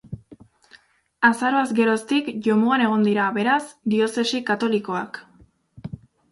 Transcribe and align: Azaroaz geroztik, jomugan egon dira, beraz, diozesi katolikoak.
Azaroaz 1.29 1.65
geroztik, 1.81 2.33
jomugan 2.49 2.85
egon 2.87 3.05
dira, 3.11 3.29
beraz, 3.37 3.61
diozesi 3.95 4.43
katolikoak. 4.51 5.25